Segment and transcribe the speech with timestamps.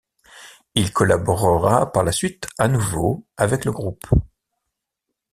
[0.73, 4.07] Il collaborera par la suite à nouveau avec le groupe.